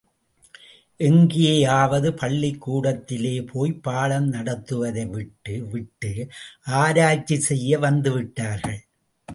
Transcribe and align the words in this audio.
எங்கேயாவது 0.99 2.09
பள்ளிக்கூடத்திலே 2.13 3.35
போய்ப் 3.51 3.83
பாடம் 3.83 4.27
நடத்துவதை 4.33 5.05
விட்டு 5.09 5.55
விட்டு, 5.71 6.11
ஆராய்ச்சி 6.75 7.39
செய்ய 7.39 7.79
வந்துவிட்டார்கள்! 7.79 8.81